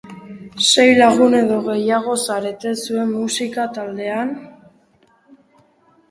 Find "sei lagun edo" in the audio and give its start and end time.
0.69-1.57